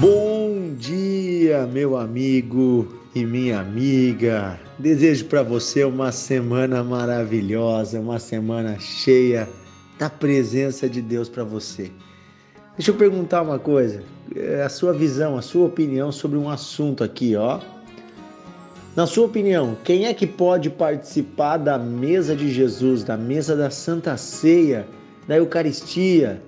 Bom 0.00 0.76
dia, 0.78 1.66
meu 1.66 1.94
amigo 1.94 2.88
e 3.14 3.22
minha 3.22 3.60
amiga. 3.60 4.58
Desejo 4.78 5.26
para 5.26 5.42
você 5.42 5.84
uma 5.84 6.10
semana 6.10 6.82
maravilhosa, 6.82 8.00
uma 8.00 8.18
semana 8.18 8.78
cheia 8.78 9.46
da 9.98 10.08
presença 10.08 10.88
de 10.88 11.02
Deus 11.02 11.28
para 11.28 11.44
você. 11.44 11.90
Deixa 12.78 12.92
eu 12.92 12.94
perguntar 12.94 13.42
uma 13.42 13.58
coisa, 13.58 14.02
é 14.34 14.62
a 14.62 14.70
sua 14.70 14.94
visão, 14.94 15.36
a 15.36 15.42
sua 15.42 15.66
opinião 15.66 16.10
sobre 16.10 16.38
um 16.38 16.48
assunto 16.48 17.04
aqui, 17.04 17.36
ó. 17.36 17.60
Na 18.96 19.06
sua 19.06 19.26
opinião, 19.26 19.76
quem 19.84 20.06
é 20.06 20.14
que 20.14 20.26
pode 20.26 20.70
participar 20.70 21.58
da 21.58 21.78
mesa 21.78 22.34
de 22.34 22.50
Jesus, 22.50 23.04
da 23.04 23.18
mesa 23.18 23.54
da 23.54 23.68
Santa 23.68 24.16
Ceia, 24.16 24.88
da 25.28 25.36
Eucaristia? 25.36 26.42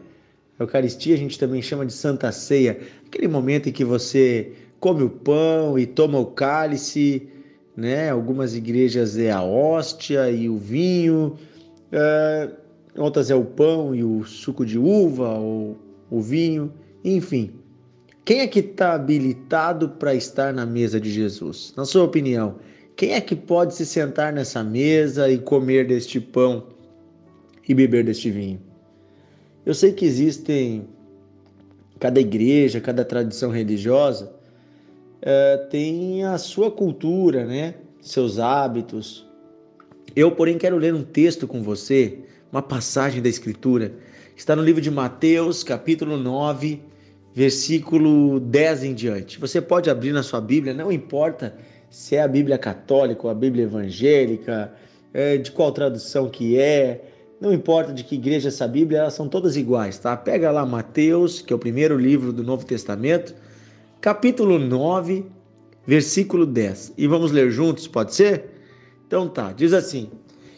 Eucaristia 0.59 1.15
a 1.15 1.19
gente 1.19 1.39
também 1.39 1.63
chama 1.63 1.87
de 1.87 1.93
Santa 1.93 2.31
Ceia, 2.31 2.79
aquele 3.07 3.29
momento 3.29 3.69
em 3.69 3.73
que 3.73 3.85
você 3.85 4.53
come 4.79 5.03
o 5.03 5.11
pão 5.11 5.79
e 5.79 5.87
toma 5.87 6.19
o 6.19 6.27
cálice, 6.27 7.29
né? 7.77 8.11
Algumas 8.11 8.55
igrejas 8.55 9.17
é 9.19 9.31
a 9.31 9.43
hóstia 9.43 10.31
e 10.31 10.49
o 10.49 10.57
vinho, 10.57 11.37
uh, 11.93 12.53
outras 12.97 13.31
é 13.31 13.35
o 13.35 13.45
pão 13.45 13.95
e 13.95 14.05
o 14.05 14.25
suco 14.25 14.65
de 14.65 14.79
uva 14.79 15.39
ou 15.39 15.79
o 16.11 16.21
vinho, 16.21 16.73
enfim. 17.05 17.53
Quem 18.25 18.41
é 18.41 18.47
que 18.47 18.61
está 18.61 18.95
habilitado 18.95 19.89
para 19.89 20.15
estar 20.15 20.53
na 20.53 20.65
mesa 20.65 21.01
de 21.01 21.11
Jesus? 21.11 21.73
Na 21.77 21.85
sua 21.85 22.05
opinião, 22.05 22.57
quem 22.95 23.15
é 23.15 23.21
que 23.21 23.35
pode 23.35 23.75
se 23.75 23.85
sentar 23.85 24.33
nessa 24.33 24.63
mesa 24.63 25.29
e 25.29 25.39
comer 25.39 25.87
deste 25.87 26.21
pão 26.21 26.67
e 27.69 27.75
beber 27.75 28.05
deste 28.05 28.31
vinho? 28.31 28.72
Eu 29.65 29.75
sei 29.75 29.93
que 29.93 30.05
existem, 30.05 30.89
cada 32.01 32.21
igreja, 32.21 32.81
cada 32.81 33.05
tradição 33.05 33.51
religiosa 33.51 34.33
é, 35.21 35.57
tem 35.71 36.25
a 36.25 36.37
sua 36.37 36.71
cultura, 36.71 37.47
né? 37.47 37.75
Seus 38.01 38.41
hábitos. 38.41 39.25
Eu, 40.17 40.33
porém, 40.33 40.59
quero 40.59 40.77
ler 40.77 40.93
um 40.93 41.05
texto 41.05 41.47
com 41.47 41.63
você, 41.63 42.19
uma 42.51 42.61
passagem 42.61 43.23
da 43.23 43.29
Escritura, 43.29 43.95
está 44.37 44.57
no 44.57 44.63
livro 44.63 44.81
de 44.81 44.91
Mateus, 44.91 45.63
capítulo 45.63 46.17
9, 46.17 46.83
versículo 47.33 48.41
10 48.41 48.85
em 48.85 48.95
diante. 48.95 49.39
Você 49.39 49.61
pode 49.61 49.89
abrir 49.89 50.13
na 50.13 50.25
sua 50.25 50.41
Bíblia, 50.41 50.75
não 50.75 50.91
importa 50.91 51.57
se 51.89 52.17
é 52.17 52.23
a 52.23 52.29
Bíblia 52.29 52.59
católica 52.59 53.23
ou 53.25 53.31
a 53.31 53.35
Bíblia 53.35 53.65
evangélica, 53.65 54.73
é, 55.15 55.37
de 55.37 55.53
qual 55.53 55.71
tradução 55.71 56.29
que 56.29 56.59
é, 56.59 57.05
não 57.43 57.53
importa 57.53 57.93
de 57.93 58.05
que 58.05 58.15
igreja 58.15 58.49
essa 58.49 58.69
Bíblia, 58.69 59.01
elas 59.01 59.15
são 59.15 59.29
todas 59.29 59.57
iguais, 59.57 59.99
tá? 59.99 60.17
Pega 60.17 60.53
lá 60.53 60.65
Mateus, 60.65 61.43
que 61.43 61.53
é 61.53 61.57
o 61.57 61.59
primeiro 61.59 61.99
livro 61.99 62.33
do 62.33 62.45
Novo 62.45 62.65
Testamento, 62.65 63.35
capítulo 64.01 64.61
9, 64.61 65.27
versículo 65.85 66.47
10. 66.47 66.93
E 66.97 67.09
vamos 67.09 67.33
ler 67.33 67.51
juntos, 67.51 67.89
pode 67.89 68.15
ser? 68.15 68.45
Então 69.09 69.29
tá, 69.29 69.53
diz 69.53 69.73
assim: 69.73 70.09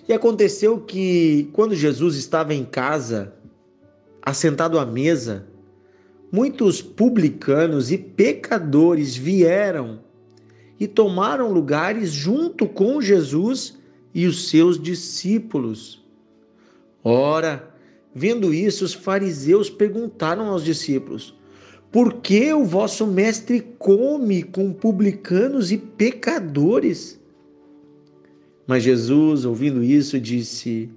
E 0.07 0.13
aconteceu 0.13 0.79
que 0.79 1.49
quando 1.55 1.75
Jesus 1.75 2.17
estava 2.17 2.53
em 2.53 2.67
casa, 2.67 3.33
assentado 4.21 4.79
à 4.79 4.85
mesa, 4.85 5.47
muitos 6.31 6.83
publicanos 6.83 7.91
e 7.91 7.97
pecadores 7.97 9.17
vieram 9.17 10.01
e 10.79 10.87
tomaram 10.87 11.51
lugares 11.51 12.11
junto 12.11 12.69
com 12.69 13.01
Jesus 13.01 13.79
e 14.15 14.27
os 14.27 14.51
seus 14.51 14.79
discípulos. 14.79 16.04
Ora, 17.05 17.69
vendo 18.15 18.55
isso, 18.55 18.83
os 18.83 18.95
fariseus 18.95 19.69
perguntaram 19.69 20.47
aos 20.47 20.65
discípulos: 20.65 21.39
Por 21.93 22.15
que 22.15 22.51
o 22.55 22.65
vosso 22.65 23.07
mestre 23.07 23.61
come 23.79 24.43
com 24.43 24.73
publicanos 24.73 25.71
e 25.71 25.77
pecadores? 25.77 27.21
Mas 28.67 28.83
Jesus, 28.83 29.45
ouvindo 29.45 29.85
isso, 29.85 30.19
disse: 30.19 30.89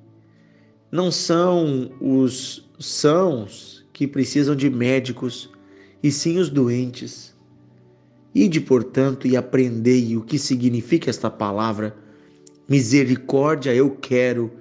Não 0.90 1.12
são 1.12 1.92
os 2.00 2.66
sãos 2.80 3.86
que 3.92 4.08
precisam 4.08 4.56
de 4.56 4.70
médicos, 4.70 5.50
e 6.02 6.10
sim 6.10 6.38
os 6.38 6.50
doentes. 6.50 7.36
Ide, 8.34 8.62
portanto, 8.62 9.28
e 9.28 9.36
aprendei 9.36 10.16
o 10.16 10.22
que 10.22 10.40
significa 10.40 11.10
esta 11.10 11.30
palavra: 11.30 11.98
misericórdia 12.70 13.76
eu 13.76 13.92
quero 13.92 14.54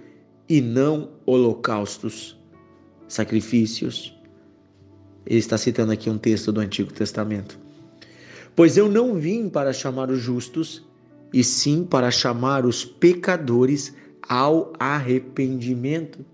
e 0.48 0.60
não 0.60 1.15
holocaustos, 1.26 2.38
sacrifícios. 3.08 4.16
Ele 5.26 5.38
está 5.38 5.58
citando 5.58 5.92
aqui 5.92 6.08
um 6.08 6.16
texto 6.16 6.52
do 6.52 6.60
Antigo 6.60 6.92
Testamento. 6.92 7.58
Pois 8.54 8.76
eu 8.76 8.88
não 8.88 9.14
vim 9.14 9.48
para 9.48 9.72
chamar 9.72 10.10
os 10.10 10.20
justos, 10.20 10.86
e 11.32 11.42
sim 11.42 11.84
para 11.84 12.10
chamar 12.10 12.64
os 12.64 12.84
pecadores 12.84 13.92
ao 14.26 14.72
arrependimento. 14.78 16.24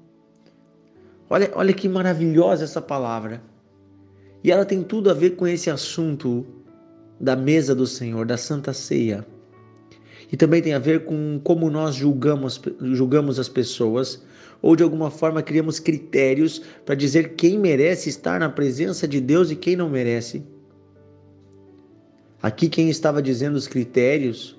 Olha, 1.28 1.50
olha 1.54 1.72
que 1.72 1.88
maravilhosa 1.88 2.64
essa 2.64 2.80
palavra. 2.80 3.42
E 4.44 4.52
ela 4.52 4.64
tem 4.64 4.82
tudo 4.82 5.10
a 5.10 5.14
ver 5.14 5.30
com 5.30 5.46
esse 5.46 5.70
assunto 5.70 6.46
da 7.18 7.34
mesa 7.34 7.74
do 7.74 7.86
Senhor, 7.86 8.26
da 8.26 8.36
Santa 8.36 8.72
Ceia 8.72 9.26
e 10.32 10.36
também 10.36 10.62
tem 10.62 10.72
a 10.72 10.78
ver 10.78 11.04
com 11.04 11.38
como 11.44 11.68
nós 11.68 11.94
julgamos, 11.94 12.58
julgamos 12.80 13.38
as 13.38 13.50
pessoas 13.50 14.22
ou 14.62 14.76
de 14.76 14.84
alguma 14.84 15.10
forma 15.10 15.42
criamos 15.42 15.80
critérios 15.80 16.62
para 16.86 16.94
dizer 16.94 17.34
quem 17.34 17.58
merece 17.58 18.08
estar 18.08 18.38
na 18.38 18.48
presença 18.48 19.08
de 19.08 19.20
Deus 19.20 19.50
e 19.50 19.56
quem 19.56 19.74
não 19.74 19.90
merece. 19.90 20.44
Aqui 22.40 22.68
quem 22.68 22.88
estava 22.88 23.20
dizendo 23.20 23.56
os 23.56 23.66
critérios 23.66 24.56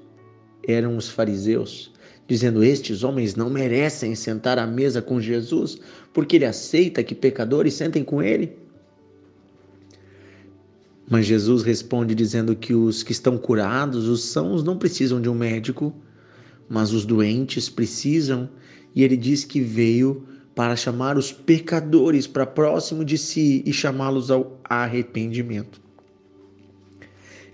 eram 0.67 0.97
os 0.97 1.09
fariseus, 1.09 1.91
dizendo: 2.27 2.63
Estes 2.63 3.03
homens 3.03 3.35
não 3.35 3.49
merecem 3.49 4.13
sentar 4.15 4.59
à 4.59 4.67
mesa 4.67 5.01
com 5.01 5.19
Jesus, 5.19 5.79
porque 6.13 6.35
ele 6.35 6.45
aceita 6.45 7.03
que 7.03 7.15
pecadores 7.15 7.73
sentem 7.73 8.03
com 8.03 8.21
ele. 8.21 8.57
Mas 11.09 11.25
Jesus 11.25 11.63
responde 11.63 12.15
dizendo 12.15 12.55
que 12.55 12.73
os 12.73 13.03
que 13.03 13.11
estão 13.11 13.37
curados, 13.37 14.07
os 14.07 14.23
sãos, 14.23 14.63
não 14.63 14.77
precisam 14.77 15.21
de 15.21 15.27
um 15.27 15.35
médico, 15.35 15.93
mas 16.69 16.91
os 16.93 17.05
doentes 17.05 17.69
precisam. 17.69 18.49
E 18.95 19.03
ele 19.03 19.17
diz 19.17 19.43
que 19.43 19.59
veio 19.59 20.27
para 20.55 20.75
chamar 20.75 21.17
os 21.17 21.31
pecadores 21.31 22.27
para 22.27 22.45
próximo 22.45 23.03
de 23.03 23.17
si 23.17 23.63
e 23.65 23.73
chamá-los 23.73 24.29
ao 24.29 24.59
arrependimento. 24.63 25.81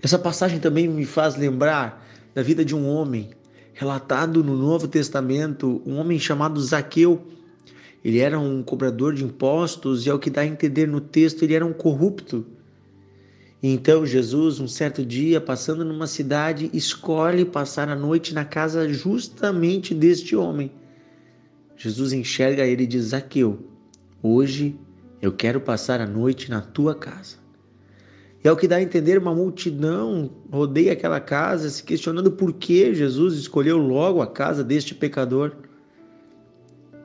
Essa 0.02 0.18
passagem 0.18 0.58
também 0.58 0.88
me 0.88 1.04
faz 1.04 1.36
lembrar 1.36 2.06
da 2.34 2.42
vida 2.42 2.64
de 2.64 2.74
um 2.74 2.88
homem 2.88 3.30
relatado 3.74 4.44
no 4.44 4.56
Novo 4.56 4.86
Testamento, 4.86 5.82
um 5.86 5.96
homem 5.96 6.18
chamado 6.18 6.60
Zaqueu. 6.60 7.22
Ele 8.04 8.18
era 8.18 8.38
um 8.38 8.62
cobrador 8.62 9.14
de 9.14 9.24
impostos 9.24 10.06
e, 10.06 10.10
ao 10.10 10.18
que 10.18 10.30
dá 10.30 10.42
a 10.42 10.46
entender 10.46 10.86
no 10.86 11.00
texto, 11.00 11.42
ele 11.42 11.54
era 11.54 11.64
um 11.64 11.72
corrupto. 11.72 12.46
Então 13.62 14.06
Jesus, 14.06 14.58
um 14.58 14.66
certo 14.66 15.04
dia, 15.04 15.40
passando 15.40 15.84
numa 15.84 16.06
cidade, 16.06 16.70
escolhe 16.72 17.44
passar 17.44 17.88
a 17.90 17.94
noite 17.94 18.32
na 18.32 18.44
casa 18.44 18.88
justamente 18.88 19.94
deste 19.94 20.34
homem. 20.34 20.72
Jesus 21.76 22.12
enxerga 22.12 22.64
ele 22.64 22.84
e 22.84 22.86
diz: 22.86 23.06
Zaqueu, 23.06 23.58
hoje 24.22 24.78
eu 25.20 25.32
quero 25.32 25.60
passar 25.60 26.00
a 26.00 26.06
noite 26.06 26.50
na 26.50 26.62
tua 26.62 26.94
casa. 26.94 27.36
E 28.42 28.48
ao 28.48 28.56
que 28.56 28.66
dá 28.66 28.76
a 28.76 28.82
entender, 28.82 29.18
uma 29.18 29.34
multidão 29.34 30.30
rodeia 30.50 30.94
aquela 30.94 31.20
casa, 31.20 31.68
se 31.68 31.84
questionando 31.84 32.32
por 32.32 32.54
que 32.54 32.94
Jesus 32.94 33.34
escolheu 33.34 33.76
logo 33.76 34.22
a 34.22 34.26
casa 34.26 34.64
deste 34.64 34.94
pecador. 34.94 35.52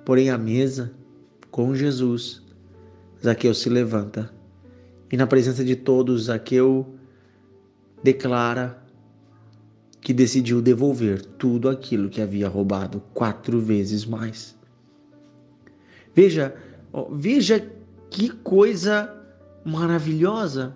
Porém, 0.06 0.30
à 0.30 0.38
mesa, 0.38 0.94
com 1.51 1.75
Jesus, 1.75 2.42
Zaqueu 3.22 3.54
se 3.54 3.68
levanta 3.69 4.34
e 5.16 5.18
na 5.18 5.26
presença 5.26 5.64
de 5.64 5.78
todos, 5.78 6.24
Zaqueu 6.24 6.94
declara 8.04 8.84
que 10.02 10.12
decidiu 10.14 10.62
devolver 10.62 11.24
tudo 11.24 11.70
aquilo 11.70 12.10
que 12.10 12.22
havia 12.22 12.50
roubado 12.50 13.02
quatro 13.14 13.62
vezes 13.62 14.04
mais. 14.04 14.58
Veja, 16.14 16.54
veja 17.14 17.66
que 18.10 18.28
coisa 18.30 19.10
maravilhosa. 19.64 20.76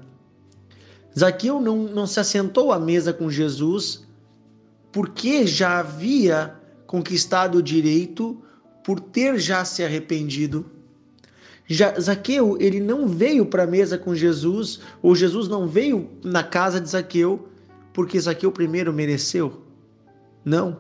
Zaqueu 1.13 1.59
não, 1.59 1.83
não 1.83 2.07
se 2.07 2.21
assentou 2.21 2.71
à 2.71 2.79
mesa 2.79 3.11
com 3.11 3.29
Jesus 3.29 4.07
porque 4.89 5.45
já 5.45 5.79
havia 5.79 6.55
conquistado 6.87 7.57
o 7.57 7.61
direito 7.61 8.41
por 8.85 9.01
ter 9.01 9.37
já 9.37 9.65
se 9.65 9.83
arrependido 9.83 10.65
já, 11.71 11.99
Zaqueu, 11.99 12.57
ele 12.59 12.79
não 12.79 13.07
veio 13.07 13.45
para 13.45 13.63
a 13.63 13.67
mesa 13.67 13.95
com 13.95 14.15
Jesus, 14.15 14.79
ou 15.03 15.15
Jesus 15.15 15.47
não 15.47 15.67
veio 15.67 16.09
na 16.23 16.41
casa 16.41 16.81
de 16.81 16.89
Zaqueu, 16.89 17.47
porque 17.93 18.19
Zaqueu 18.19 18.51
primeiro 18.51 18.91
mereceu. 18.91 19.61
Não. 20.43 20.79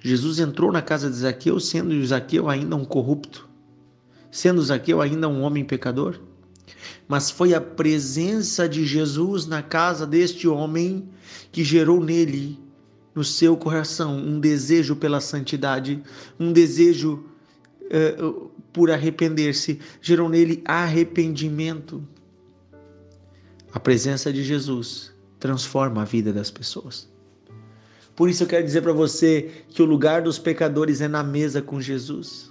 Jesus 0.00 0.38
entrou 0.38 0.70
na 0.70 0.80
casa 0.80 1.10
de 1.10 1.16
Zaqueu, 1.16 1.58
sendo 1.58 2.06
Zaqueu 2.06 2.48
ainda 2.48 2.76
um 2.76 2.84
corrupto, 2.84 3.48
sendo 4.30 4.62
Zaqueu 4.62 5.00
ainda 5.00 5.28
um 5.28 5.42
homem 5.42 5.64
pecador. 5.64 6.20
mas 7.08 7.30
foi 7.30 7.54
a 7.54 7.60
presença 7.60 8.68
de 8.68 8.86
Jesus 8.86 9.46
na 9.46 9.62
casa 9.62 10.06
deste 10.06 10.46
homem 10.46 11.08
que 11.50 11.64
gerou 11.64 12.02
nele, 12.02 12.58
no 13.14 13.24
seu 13.24 13.56
coração, 13.56 14.16
um 14.16 14.38
desejo 14.38 14.94
pela 14.94 15.20
santidade, 15.20 16.02
um 16.38 16.52
desejo 16.52 17.24
uh, 17.90 18.50
por 18.72 18.90
arrepender-se, 18.90 19.80
gerou 20.00 20.28
nele 20.28 20.62
arrependimento. 20.64 22.02
A 23.72 23.80
presença 23.80 24.32
de 24.32 24.42
Jesus 24.42 25.12
transforma 25.38 26.02
a 26.02 26.04
vida 26.04 26.32
das 26.32 26.50
pessoas. 26.50 27.08
Por 28.14 28.30
isso 28.30 28.44
eu 28.44 28.46
quero 28.46 28.64
dizer 28.64 28.80
para 28.80 28.92
você 28.92 29.50
que 29.68 29.82
o 29.82 29.86
lugar 29.86 30.22
dos 30.22 30.38
pecadores 30.38 31.00
é 31.00 31.08
na 31.08 31.22
mesa 31.22 31.60
com 31.60 31.80
Jesus. 31.80 32.50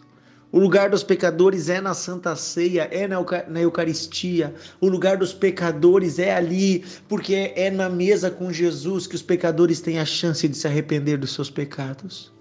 O 0.51 0.59
lugar 0.59 0.89
dos 0.89 1.03
pecadores 1.03 1.67
é 1.67 1.81
na 1.81 1.93
Santa 1.93 2.35
Ceia, 2.35 2.83
é 2.91 3.07
na 3.07 3.61
Eucaristia. 3.61 4.53
O 4.79 4.87
lugar 4.87 5.17
dos 5.17 5.33
pecadores 5.33 6.19
é 6.19 6.33
ali, 6.33 6.85
porque 7.09 7.51
é 7.55 7.69
na 7.69 7.89
mesa 7.89 8.29
com 8.29 8.53
Jesus 8.53 9.07
que 9.07 9.15
os 9.15 9.21
pecadores 9.21 9.81
têm 9.81 9.99
a 9.99 10.05
chance 10.05 10.47
de 10.47 10.55
se 10.55 10.67
arrepender 10.67 11.17
dos 11.17 11.33
seus 11.33 11.49
pecados. 11.49 12.34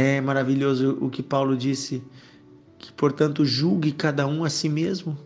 É 0.00 0.20
maravilhoso 0.20 0.96
o 1.00 1.10
que 1.10 1.24
Paulo 1.24 1.56
disse, 1.56 2.00
que 2.78 2.92
portanto 2.92 3.44
julgue 3.44 3.90
cada 3.90 4.28
um 4.28 4.44
a 4.44 4.48
si 4.48 4.68
mesmo, 4.68 5.18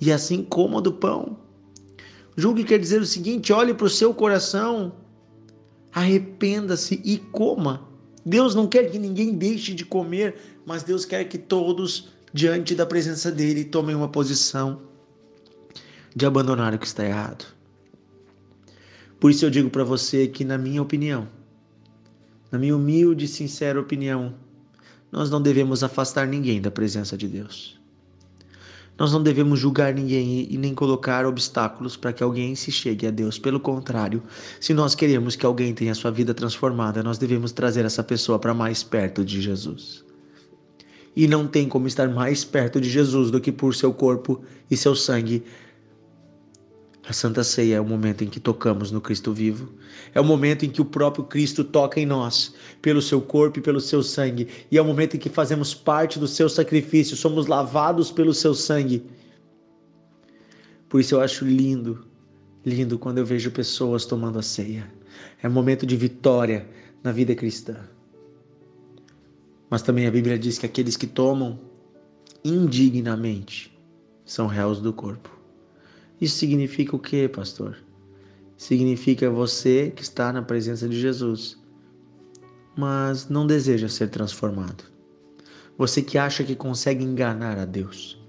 e 0.00 0.10
assim 0.10 0.42
coma 0.42 0.82
do 0.82 0.92
pão. 0.92 1.38
Julgue 2.36 2.64
quer 2.64 2.80
dizer 2.80 3.00
o 3.00 3.06
seguinte: 3.06 3.52
olhe 3.52 3.72
para 3.72 3.86
o 3.86 3.88
seu 3.88 4.12
coração, 4.12 4.92
arrependa-se 5.92 7.00
e 7.04 7.16
coma. 7.16 7.88
Deus 8.26 8.56
não 8.56 8.66
quer 8.66 8.90
que 8.90 8.98
ninguém 8.98 9.36
deixe 9.36 9.72
de 9.72 9.84
comer, 9.84 10.34
mas 10.66 10.82
Deus 10.82 11.04
quer 11.04 11.22
que 11.26 11.38
todos, 11.38 12.08
diante 12.34 12.74
da 12.74 12.84
presença 12.84 13.30
dele, 13.30 13.64
tomem 13.64 13.94
uma 13.94 14.08
posição 14.08 14.82
de 16.12 16.26
abandonar 16.26 16.74
o 16.74 16.78
que 16.80 16.86
está 16.88 17.06
errado. 17.06 17.46
Por 19.20 19.30
isso 19.30 19.44
eu 19.44 19.50
digo 19.50 19.70
para 19.70 19.84
você 19.84 20.26
que, 20.26 20.44
na 20.44 20.58
minha 20.58 20.82
opinião, 20.82 21.28
na 22.52 22.58
minha 22.58 22.76
humilde 22.76 23.24
e 23.24 23.28
sincera 23.28 23.80
opinião, 23.80 24.34
nós 25.10 25.30
não 25.30 25.40
devemos 25.40 25.82
afastar 25.82 26.26
ninguém 26.26 26.60
da 26.60 26.70
presença 26.70 27.16
de 27.16 27.26
Deus. 27.26 27.80
Nós 28.98 29.10
não 29.10 29.22
devemos 29.22 29.58
julgar 29.58 29.94
ninguém 29.94 30.46
e 30.50 30.58
nem 30.58 30.74
colocar 30.74 31.24
obstáculos 31.24 31.96
para 31.96 32.12
que 32.12 32.22
alguém 32.22 32.54
se 32.54 32.70
chegue 32.70 33.06
a 33.06 33.10
Deus. 33.10 33.38
Pelo 33.38 33.58
contrário, 33.58 34.22
se 34.60 34.74
nós 34.74 34.94
queremos 34.94 35.34
que 35.34 35.46
alguém 35.46 35.72
tenha 35.72 35.94
sua 35.94 36.10
vida 36.10 36.34
transformada, 36.34 37.02
nós 37.02 37.16
devemos 37.16 37.52
trazer 37.52 37.86
essa 37.86 38.04
pessoa 38.04 38.38
para 38.38 38.52
mais 38.52 38.82
perto 38.82 39.24
de 39.24 39.40
Jesus. 39.40 40.04
E 41.16 41.26
não 41.26 41.46
tem 41.46 41.68
como 41.68 41.86
estar 41.86 42.08
mais 42.08 42.44
perto 42.44 42.80
de 42.80 42.88
Jesus 42.88 43.30
do 43.30 43.40
que 43.40 43.50
por 43.50 43.74
seu 43.74 43.94
corpo 43.94 44.42
e 44.70 44.76
seu 44.76 44.94
sangue 44.94 45.42
a 47.08 47.12
Santa 47.12 47.42
Ceia 47.42 47.76
é 47.76 47.80
o 47.80 47.84
momento 47.84 48.22
em 48.22 48.28
que 48.28 48.38
tocamos 48.38 48.92
no 48.92 49.00
Cristo 49.00 49.32
vivo. 49.32 49.72
É 50.14 50.20
o 50.20 50.24
momento 50.24 50.64
em 50.64 50.70
que 50.70 50.80
o 50.80 50.84
próprio 50.84 51.24
Cristo 51.24 51.64
toca 51.64 51.98
em 51.98 52.06
nós, 52.06 52.54
pelo 52.80 53.02
seu 53.02 53.20
corpo 53.20 53.58
e 53.58 53.62
pelo 53.62 53.80
seu 53.80 54.02
sangue. 54.04 54.46
E 54.70 54.78
é 54.78 54.82
o 54.82 54.84
momento 54.84 55.16
em 55.16 55.18
que 55.18 55.28
fazemos 55.28 55.74
parte 55.74 56.18
do 56.18 56.28
seu 56.28 56.48
sacrifício, 56.48 57.16
somos 57.16 57.48
lavados 57.48 58.12
pelo 58.12 58.32
seu 58.32 58.54
sangue. 58.54 59.04
Por 60.88 61.00
isso 61.00 61.16
eu 61.16 61.20
acho 61.20 61.44
lindo, 61.44 62.06
lindo 62.64 62.96
quando 62.98 63.18
eu 63.18 63.26
vejo 63.26 63.50
pessoas 63.50 64.04
tomando 64.04 64.38
a 64.38 64.42
ceia. 64.42 64.88
É 65.42 65.48
um 65.48 65.52
momento 65.52 65.84
de 65.84 65.96
vitória 65.96 66.68
na 67.02 67.10
vida 67.10 67.34
cristã. 67.34 67.78
Mas 69.68 69.82
também 69.82 70.06
a 70.06 70.10
Bíblia 70.10 70.38
diz 70.38 70.56
que 70.56 70.66
aqueles 70.66 70.96
que 70.96 71.06
tomam 71.08 71.58
indignamente 72.44 73.76
são 74.24 74.46
réus 74.46 74.80
do 74.80 74.92
corpo. 74.92 75.41
Isso 76.22 76.36
significa 76.36 76.94
o 76.94 77.00
que, 77.00 77.28
pastor? 77.28 77.76
Significa 78.56 79.28
você 79.28 79.90
que 79.90 80.04
está 80.04 80.32
na 80.32 80.40
presença 80.40 80.88
de 80.88 81.00
Jesus, 81.00 81.60
mas 82.76 83.28
não 83.28 83.44
deseja 83.44 83.88
ser 83.88 84.08
transformado. 84.08 84.84
Você 85.76 86.00
que 86.00 86.16
acha 86.16 86.44
que 86.44 86.54
consegue 86.54 87.02
enganar 87.02 87.58
a 87.58 87.64
Deus. 87.64 88.22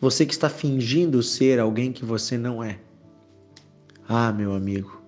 Você 0.00 0.26
que 0.26 0.32
está 0.32 0.48
fingindo 0.50 1.22
ser 1.22 1.60
alguém 1.60 1.92
que 1.92 2.04
você 2.04 2.36
não 2.36 2.64
é. 2.64 2.80
Ah, 4.08 4.32
meu 4.32 4.52
amigo, 4.52 5.00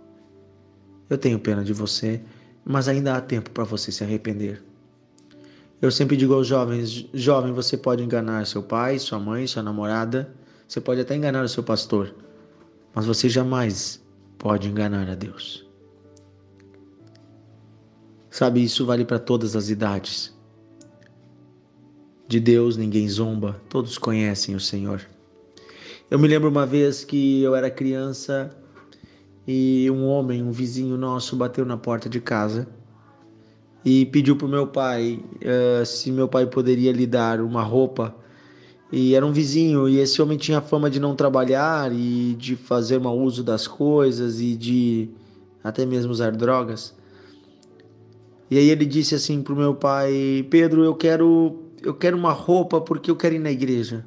eu 1.10 1.19
tenho 1.19 1.40
pena 1.40 1.64
de 1.64 1.72
você, 1.72 2.22
mas 2.64 2.86
ainda 2.86 3.16
há 3.16 3.20
tempo 3.20 3.50
para 3.50 3.64
você 3.64 3.90
se 3.90 4.04
arrepender. 4.04 4.62
Eu 5.80 5.90
sempre 5.90 6.16
digo 6.16 6.34
aos 6.34 6.46
jovens: 6.46 7.04
jovem, 7.12 7.52
você 7.52 7.76
pode 7.76 8.04
enganar 8.04 8.46
seu 8.46 8.62
pai, 8.62 9.00
sua 9.00 9.19
mãe, 9.19 9.44
sua 9.48 9.64
namorada, 9.64 10.32
você 10.72 10.80
pode 10.80 11.02
até 11.02 11.14
enganar 11.14 11.44
o 11.44 11.48
seu 11.50 11.62
pastor, 11.62 12.14
mas 12.94 13.04
você 13.04 13.28
jamais 13.28 14.02
pode 14.38 14.70
enganar 14.70 15.06
a 15.06 15.14
Deus. 15.14 15.70
Sabe, 18.30 18.64
isso 18.64 18.86
vale 18.86 19.04
para 19.04 19.19
todas 19.19 19.54
as 19.54 19.69
idades. 19.69 20.34
De 22.26 22.40
Deus 22.40 22.78
ninguém 22.78 23.06
zomba, 23.06 23.60
todos 23.69 23.98
conhecem 23.98 24.54
o 24.54 24.60
Senhor. 24.60 25.02
Eu 26.10 26.19
me 26.19 26.26
lembro 26.26 26.48
uma 26.48 26.64
vez 26.64 27.04
que 27.04 27.42
eu 27.42 27.54
era 27.54 27.70
criança 27.70 28.50
e 29.46 29.90
um 29.90 30.06
homem, 30.06 30.42
um 30.42 30.52
vizinho 30.52 30.96
nosso, 30.96 31.36
bateu 31.36 31.66
na 31.66 31.76
porta 31.76 32.08
de 32.08 32.19
casa 32.19 32.66
e 33.84 34.06
pediu 34.06 34.36
para 34.36 34.46
o 34.46 34.50
meu 34.50 34.66
pai 34.66 35.22
uh, 35.36 35.84
se 35.84 36.10
meu 36.10 36.28
pai 36.28 36.46
poderia 36.46 36.92
lhe 36.92 37.06
dar 37.06 37.42
uma 37.42 37.62
roupa 37.62 38.21
e 38.93 39.15
era 39.15 39.25
um 39.25 39.33
vizinho 39.33 39.89
e 39.89 39.99
esse 39.99 40.21
homem 40.21 40.37
tinha 40.37 40.61
fama 40.61 40.91
de 40.91 41.00
não 41.00 41.17
trabalhar 41.17 41.91
e 41.91 42.35
de 42.35 42.55
fazer 42.55 43.00
mau 43.00 43.19
uso 43.19 43.43
das 43.43 43.67
coisas 43.67 44.39
e 44.39 44.55
de 44.55 45.09
até 45.65 45.87
mesmo 45.87 46.12
usar 46.12 46.31
drogas. 46.33 46.94
E 48.50 48.59
aí 48.59 48.69
ele 48.69 48.85
disse 48.85 49.15
assim 49.15 49.43
pro 49.43 49.56
meu 49.56 49.75
pai: 49.75 50.47
"Pedro, 50.50 50.85
eu 50.85 50.94
quero 50.94 51.59
eu 51.83 51.94
quero 51.94 52.19
uma 52.19 52.33
roupa 52.33 52.83
porque 52.83 53.11
eu 53.11 53.17
quero 53.17 53.35
ir 53.35 53.39
na 53.39 53.50
igreja. 53.50 54.05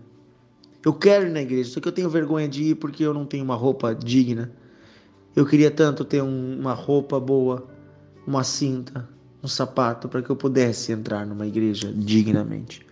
Eu 0.86 0.94
quero 0.94 1.26
ir 1.26 1.32
na 1.32 1.42
igreja, 1.42 1.72
só 1.72 1.80
que 1.80 1.88
eu 1.88 1.92
tenho 1.92 2.10
vergonha 2.10 2.48
de 2.48 2.64
ir 2.66 2.76
porque 2.76 3.04
eu 3.04 3.14
não 3.14 3.26
tenho 3.26 3.44
uma 3.44 3.56
roupa 3.56 3.96
digna. 3.96 4.52
Eu 5.36 5.48
queria 5.48 5.72
tanto 5.72 6.06
ter 6.06 6.22
um, 6.22 6.60
uma 6.60 6.74
roupa 6.74 7.20
boa, 7.20 7.68
uma 8.26 8.44
cinta, 8.44 9.10
um 9.44 9.48
sapato 9.48 10.08
para 10.08 10.22
que 10.22 10.30
eu 10.30 10.36
pudesse 10.36 10.92
entrar 10.92 11.26
numa 11.26 11.48
igreja 11.48 11.92
dignamente." 11.92 12.86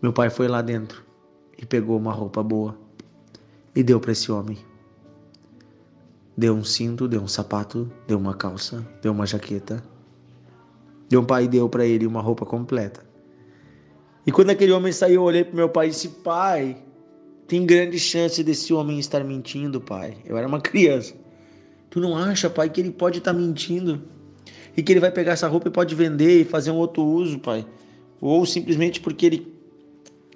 Meu 0.00 0.12
pai 0.12 0.30
foi 0.30 0.46
lá 0.46 0.62
dentro 0.62 1.04
e 1.60 1.66
pegou 1.66 1.96
uma 1.96 2.12
roupa 2.12 2.40
boa 2.40 2.78
e 3.74 3.82
deu 3.82 3.98
para 3.98 4.12
esse 4.12 4.30
homem. 4.30 4.56
Deu 6.36 6.54
um 6.54 6.62
cinto, 6.62 7.08
deu 7.08 7.20
um 7.20 7.26
sapato, 7.26 7.90
deu 8.06 8.16
uma 8.16 8.32
calça, 8.32 8.86
deu 9.02 9.10
uma 9.10 9.26
jaqueta. 9.26 9.82
Meu 11.10 11.24
pai 11.24 11.48
deu 11.48 11.68
para 11.68 11.84
ele 11.84 12.06
uma 12.06 12.20
roupa 12.20 12.46
completa. 12.46 13.04
E 14.24 14.30
quando 14.30 14.50
aquele 14.50 14.70
homem 14.70 14.92
saiu, 14.92 15.16
eu 15.16 15.22
olhei 15.24 15.42
para 15.42 15.56
meu 15.56 15.68
pai 15.68 15.88
e 15.88 15.90
disse: 15.90 16.08
Pai, 16.08 16.80
tem 17.48 17.66
grande 17.66 17.98
chance 17.98 18.44
desse 18.44 18.72
homem 18.72 19.00
estar 19.00 19.24
mentindo, 19.24 19.80
pai. 19.80 20.18
Eu 20.24 20.36
era 20.36 20.46
uma 20.46 20.60
criança. 20.60 21.14
Tu 21.90 21.98
não 21.98 22.16
acha, 22.16 22.48
pai, 22.48 22.70
que 22.70 22.80
ele 22.80 22.92
pode 22.92 23.18
estar 23.18 23.32
mentindo? 23.32 24.00
E 24.76 24.82
que 24.82 24.92
ele 24.92 25.00
vai 25.00 25.10
pegar 25.10 25.32
essa 25.32 25.48
roupa 25.48 25.66
e 25.66 25.72
pode 25.72 25.92
vender 25.96 26.42
e 26.42 26.44
fazer 26.44 26.70
um 26.70 26.76
outro 26.76 27.02
uso, 27.02 27.40
pai? 27.40 27.66
Ou 28.20 28.46
simplesmente 28.46 29.00
porque 29.00 29.26
ele 29.26 29.57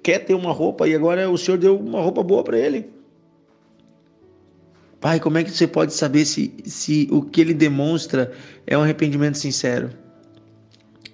quer 0.03 0.19
ter 0.19 0.33
uma 0.33 0.51
roupa 0.51 0.87
e 0.87 0.93
agora 0.93 1.29
o 1.29 1.37
Senhor 1.37 1.57
deu 1.57 1.79
uma 1.79 2.01
roupa 2.01 2.21
boa 2.21 2.43
para 2.43 2.59
ele. 2.59 2.89
Pai, 4.99 5.19
como 5.19 5.37
é 5.37 5.43
que 5.43 5.51
você 5.51 5.67
pode 5.67 5.93
saber 5.93 6.25
se, 6.25 6.53
se 6.65 7.07
o 7.11 7.21
que 7.21 7.41
ele 7.41 7.53
demonstra 7.53 8.31
é 8.67 8.77
um 8.77 8.83
arrependimento 8.83 9.37
sincero? 9.37 9.89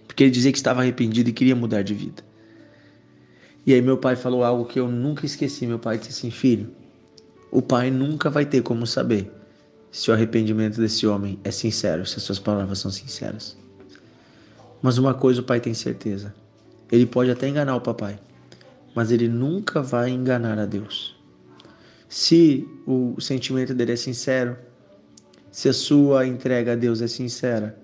Porque 0.07 0.23
ele 0.23 0.31
dizia 0.31 0.51
que 0.51 0.57
estava 0.57 0.81
arrependido 0.81 1.29
e 1.29 1.33
queria 1.33 1.55
mudar 1.55 1.81
de 1.81 1.93
vida. 1.93 2.23
E 3.65 3.73
aí 3.73 3.81
meu 3.81 3.97
pai 3.97 4.15
falou 4.15 4.43
algo 4.43 4.65
que 4.65 4.79
eu 4.79 4.87
nunca 4.87 5.25
esqueci. 5.25 5.65
Meu 5.65 5.79
pai 5.79 5.97
disse 5.97 6.11
assim, 6.11 6.31
filho, 6.31 6.71
o 7.51 7.61
pai 7.61 7.89
nunca 7.89 8.29
vai 8.29 8.45
ter 8.45 8.61
como 8.61 8.85
saber 8.85 9.31
se 9.91 10.11
o 10.11 10.13
arrependimento 10.13 10.79
desse 10.79 11.07
homem 11.07 11.39
é 11.43 11.51
sincero, 11.51 12.05
se 12.05 12.17
as 12.17 12.23
suas 12.23 12.39
palavras 12.39 12.79
são 12.79 12.91
sinceras. 12.91 13.57
Mas 14.81 14.97
uma 14.97 15.13
coisa 15.13 15.41
o 15.41 15.43
pai 15.43 15.59
tem 15.59 15.73
certeza: 15.73 16.33
ele 16.91 17.05
pode 17.05 17.31
até 17.31 17.47
enganar 17.47 17.75
o 17.75 17.81
papai, 17.81 18.19
mas 18.95 19.11
ele 19.11 19.27
nunca 19.27 19.81
vai 19.81 20.09
enganar 20.09 20.57
a 20.59 20.65
Deus. 20.65 21.15
Se 22.07 22.67
o 22.87 23.19
sentimento 23.19 23.73
dele 23.73 23.91
é 23.91 23.95
sincero, 23.95 24.57
se 25.51 25.69
a 25.69 25.73
sua 25.73 26.25
entrega 26.25 26.73
a 26.73 26.75
Deus 26.75 27.01
é 27.01 27.07
sincera, 27.07 27.77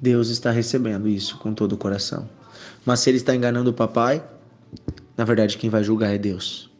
Deus 0.00 0.28
está 0.28 0.50
recebendo 0.50 1.08
isso 1.08 1.38
com 1.38 1.52
todo 1.52 1.72
o 1.72 1.78
coração. 1.78 2.28
Mas 2.84 3.00
se 3.00 3.10
ele 3.10 3.18
está 3.18 3.34
enganando 3.34 3.70
o 3.70 3.74
papai, 3.74 4.24
na 5.16 5.24
verdade 5.24 5.58
quem 5.58 5.70
vai 5.70 5.82
julgar 5.84 6.14
é 6.14 6.18
Deus. 6.18 6.70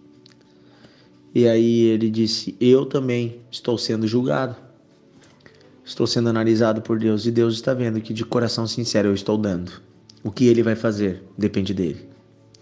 E 1.35 1.49
aí 1.49 1.83
ele 1.83 2.09
disse: 2.11 2.57
Eu 2.61 2.87
também 2.87 3.41
estou 3.51 3.77
sendo 3.77 4.07
julgado. 4.07 4.57
Estou 5.85 6.07
sendo 6.07 6.31
analisado 6.31 6.81
por 6.81 6.99
Deus 6.99 7.27
e 7.27 7.31
Deus 7.31 7.55
está 7.55 7.75
vendo 7.75 8.01
que 8.01 8.15
de 8.15 8.25
coração 8.25 8.67
sincero 8.67 9.09
eu 9.09 9.15
estou 9.15 9.37
dando. 9.37 9.71
O 10.23 10.31
que 10.31 10.47
ele 10.47 10.63
vai 10.63 10.75
fazer 10.75 11.23
depende 11.37 11.75
dele. 11.75 12.14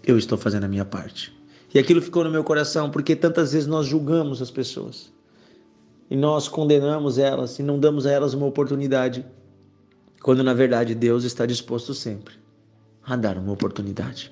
Eu 0.05 0.17
estou 0.17 0.37
fazendo 0.37 0.65
a 0.65 0.67
minha 0.67 0.85
parte. 0.85 1.33
E 1.73 1.79
aquilo 1.79 2.01
ficou 2.01 2.23
no 2.23 2.29
meu 2.29 2.43
coração 2.43 2.89
porque 2.89 3.15
tantas 3.15 3.53
vezes 3.53 3.67
nós 3.67 3.87
julgamos 3.87 4.41
as 4.41 4.51
pessoas 4.51 5.11
e 6.09 6.15
nós 6.15 6.47
condenamos 6.47 7.17
elas 7.17 7.57
e 7.57 7.63
não 7.63 7.79
damos 7.79 8.05
a 8.05 8.11
elas 8.11 8.33
uma 8.33 8.45
oportunidade, 8.45 9.25
quando 10.21 10.43
na 10.43 10.53
verdade 10.53 10.93
Deus 10.93 11.23
está 11.23 11.45
disposto 11.45 11.93
sempre 11.93 12.35
a 13.03 13.15
dar 13.15 13.37
uma 13.37 13.51
oportunidade. 13.51 14.31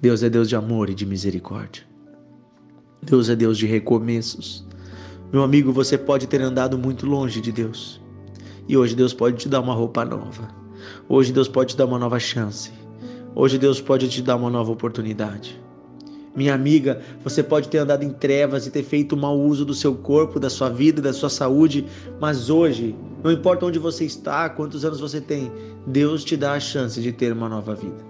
Deus 0.00 0.22
é 0.22 0.30
Deus 0.30 0.48
de 0.48 0.56
amor 0.56 0.88
e 0.88 0.94
de 0.94 1.04
misericórdia. 1.04 1.84
Deus 3.02 3.28
é 3.28 3.36
Deus 3.36 3.58
de 3.58 3.66
recomeços. 3.66 4.64
Meu 5.32 5.42
amigo, 5.42 5.72
você 5.72 5.96
pode 5.98 6.26
ter 6.26 6.40
andado 6.40 6.78
muito 6.78 7.06
longe 7.06 7.40
de 7.40 7.52
Deus. 7.52 8.00
E 8.68 8.76
hoje 8.76 8.94
Deus 8.94 9.12
pode 9.12 9.36
te 9.36 9.48
dar 9.48 9.60
uma 9.60 9.74
roupa 9.74 10.04
nova. 10.04 10.48
Hoje 11.08 11.32
Deus 11.32 11.48
pode 11.48 11.74
te 11.74 11.76
dar 11.76 11.86
uma 11.86 11.98
nova 11.98 12.18
chance. 12.18 12.72
Hoje 13.34 13.58
Deus 13.58 13.80
pode 13.80 14.08
te 14.08 14.20
dar 14.20 14.36
uma 14.36 14.50
nova 14.50 14.70
oportunidade. 14.70 15.60
Minha 16.34 16.54
amiga, 16.54 17.02
você 17.22 17.42
pode 17.42 17.68
ter 17.68 17.78
andado 17.78 18.02
em 18.02 18.10
trevas 18.10 18.66
e 18.66 18.70
ter 18.70 18.82
feito 18.82 19.16
mau 19.16 19.38
uso 19.38 19.64
do 19.64 19.74
seu 19.74 19.94
corpo, 19.94 20.40
da 20.40 20.48
sua 20.48 20.70
vida, 20.70 21.02
da 21.02 21.12
sua 21.12 21.28
saúde, 21.28 21.86
mas 22.18 22.48
hoje, 22.48 22.94
não 23.22 23.30
importa 23.30 23.66
onde 23.66 23.78
você 23.78 24.04
está, 24.04 24.48
quantos 24.48 24.84
anos 24.84 25.00
você 25.00 25.20
tem, 25.20 25.52
Deus 25.86 26.24
te 26.24 26.36
dá 26.36 26.54
a 26.54 26.60
chance 26.60 27.00
de 27.00 27.12
ter 27.12 27.32
uma 27.32 27.48
nova 27.48 27.74
vida. 27.74 28.04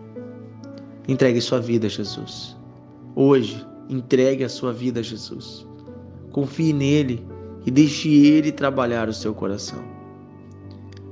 Entregue 1.09 1.41
sua 1.41 1.61
vida 1.61 1.89
a 1.89 1.91
Jesus. 1.91 2.57
Hoje, 3.17 3.67
entregue 3.89 4.45
a 4.45 4.49
sua 4.49 4.73
vida 4.73 5.01
a 5.01 5.03
Jesus. 5.03 5.67
Confie 6.31 6.73
nele 6.73 7.27
e 7.67 7.71
deixe 7.71 8.09
ele 8.09 8.53
trabalhar 8.53 9.09
o 9.09 9.13
seu 9.13 9.35
coração. 9.35 9.83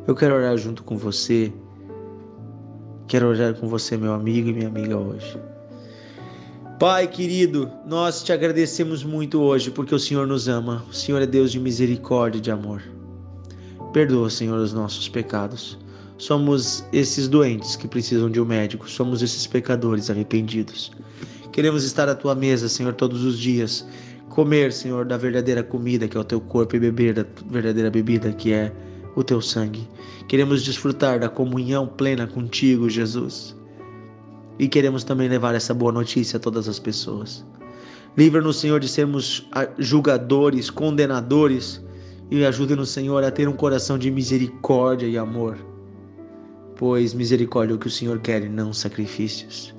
Eu 0.06 0.14
quero 0.14 0.34
orar 0.34 0.56
junto 0.56 0.84
com 0.84 0.96
você. 0.96 1.52
Quero 3.10 3.26
orar 3.26 3.54
com 3.54 3.66
você, 3.66 3.96
meu 3.96 4.14
amigo 4.14 4.50
e 4.50 4.52
minha 4.52 4.68
amiga, 4.68 4.96
hoje. 4.96 5.36
Pai 6.78 7.08
querido, 7.08 7.68
nós 7.84 8.22
te 8.22 8.32
agradecemos 8.32 9.02
muito 9.02 9.40
hoje 9.40 9.68
porque 9.68 9.92
o 9.92 9.98
Senhor 9.98 10.28
nos 10.28 10.46
ama. 10.46 10.84
O 10.88 10.94
Senhor 10.94 11.20
é 11.20 11.26
Deus 11.26 11.50
de 11.50 11.58
misericórdia 11.58 12.38
e 12.38 12.40
de 12.40 12.52
amor. 12.52 12.80
Perdoa, 13.92 14.30
Senhor, 14.30 14.56
os 14.60 14.72
nossos 14.72 15.08
pecados. 15.08 15.76
Somos 16.18 16.84
esses 16.92 17.26
doentes 17.26 17.74
que 17.74 17.88
precisam 17.88 18.30
de 18.30 18.40
um 18.40 18.44
médico, 18.44 18.88
somos 18.88 19.22
esses 19.22 19.44
pecadores 19.44 20.08
arrependidos. 20.08 20.92
Queremos 21.50 21.82
estar 21.82 22.08
à 22.08 22.14
tua 22.14 22.36
mesa, 22.36 22.68
Senhor, 22.68 22.94
todos 22.94 23.24
os 23.24 23.36
dias 23.36 23.84
comer, 24.28 24.72
Senhor, 24.72 25.04
da 25.04 25.16
verdadeira 25.16 25.64
comida 25.64 26.06
que 26.06 26.16
é 26.16 26.20
o 26.20 26.24
teu 26.24 26.40
corpo 26.40 26.76
e 26.76 26.78
beber 26.78 27.14
da 27.14 27.26
verdadeira 27.50 27.90
bebida 27.90 28.30
que 28.32 28.52
é 28.52 28.72
o 29.14 29.24
teu 29.24 29.40
sangue. 29.40 29.88
Queremos 30.28 30.62
desfrutar 30.62 31.18
da 31.18 31.28
comunhão 31.28 31.86
plena 31.86 32.26
contigo, 32.26 32.88
Jesus. 32.88 33.56
E 34.58 34.68
queremos 34.68 35.04
também 35.04 35.28
levar 35.28 35.54
essa 35.54 35.72
boa 35.72 35.90
notícia 35.90 36.36
a 36.36 36.40
todas 36.40 36.68
as 36.68 36.78
pessoas. 36.78 37.44
Livra-nos, 38.16 38.58
Senhor, 38.58 38.80
de 38.80 38.88
sermos 38.88 39.48
julgadores, 39.78 40.68
condenadores 40.68 41.82
e 42.30 42.44
ajude-nos, 42.44 42.90
Senhor, 42.90 43.24
a 43.24 43.30
ter 43.30 43.48
um 43.48 43.52
coração 43.52 43.98
de 43.98 44.10
misericórdia 44.10 45.06
e 45.06 45.16
amor. 45.16 45.58
Pois 46.76 47.14
misericórdia 47.14 47.74
é 47.74 47.76
o 47.76 47.78
que 47.78 47.86
o 47.86 47.90
Senhor 47.90 48.18
quer 48.20 48.42
e 48.42 48.48
não 48.48 48.72
sacrifícios. 48.72 49.74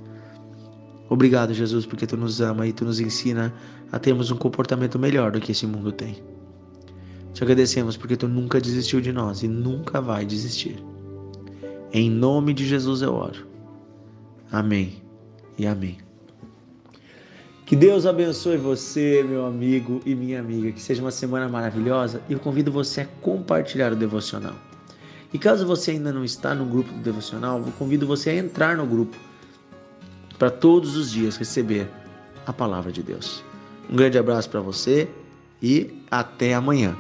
Obrigado, 1.09 1.53
Jesus, 1.53 1.85
porque 1.85 2.07
tu 2.07 2.15
nos 2.15 2.39
ama 2.39 2.65
e 2.65 2.71
tu 2.71 2.85
nos 2.85 3.00
ensina 3.00 3.53
a 3.91 4.00
termos 4.00 4.31
um 4.31 4.38
comportamento 4.38 4.97
melhor 4.97 5.31
do 5.31 5.41
que 5.41 5.51
esse 5.51 5.67
mundo 5.67 5.91
tem. 5.91 6.30
Te 7.33 7.43
agradecemos 7.43 7.95
porque 7.95 8.17
tu 8.17 8.27
nunca 8.27 8.59
desistiu 8.59 9.00
de 9.00 9.11
nós 9.11 9.41
e 9.43 9.47
nunca 9.47 10.01
vai 10.01 10.25
desistir. 10.25 10.83
Em 11.93 12.09
nome 12.09 12.53
de 12.53 12.65
Jesus 12.65 13.01
eu 13.01 13.13
oro. 13.13 13.47
Amém 14.51 15.01
e 15.57 15.65
amém. 15.65 15.97
Que 17.65 17.75
Deus 17.75 18.05
abençoe 18.05 18.57
você, 18.57 19.23
meu 19.23 19.45
amigo 19.45 20.01
e 20.05 20.13
minha 20.13 20.41
amiga. 20.41 20.73
Que 20.73 20.81
seja 20.81 21.01
uma 21.01 21.11
semana 21.11 21.47
maravilhosa 21.47 22.21
e 22.27 22.33
eu 22.33 22.39
convido 22.39 22.69
você 22.71 23.01
a 23.01 23.05
compartilhar 23.21 23.93
o 23.93 23.95
devocional. 23.95 24.55
E 25.33 25.39
caso 25.39 25.65
você 25.65 25.91
ainda 25.91 26.11
não 26.11 26.25
está 26.25 26.53
no 26.53 26.65
grupo 26.65 26.91
do 26.91 27.00
devocional, 27.00 27.59
eu 27.59 27.71
convido 27.79 28.05
você 28.05 28.31
a 28.31 28.35
entrar 28.35 28.75
no 28.75 28.85
grupo 28.85 29.15
para 30.38 30.51
todos 30.51 30.97
os 30.97 31.11
dias 31.11 31.38
receber 31.38 31.89
a 32.45 32.51
palavra 32.51 32.91
de 32.91 33.01
Deus. 33.01 33.41
Um 33.89 33.95
grande 33.95 34.17
abraço 34.17 34.50
para 34.50 34.59
você 34.59 35.07
e 35.61 35.91
até 36.09 36.53
amanhã. 36.53 36.95